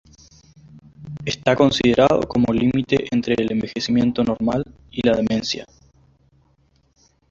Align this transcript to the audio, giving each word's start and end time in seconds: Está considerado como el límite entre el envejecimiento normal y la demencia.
Está 1.25 1.55
considerado 1.55 2.21
como 2.27 2.51
el 2.51 2.57
límite 2.61 3.07
entre 3.11 3.35
el 3.37 3.51
envejecimiento 3.51 4.23
normal 4.23 4.63
y 4.89 5.05
la 5.07 5.15
demencia. 5.15 5.67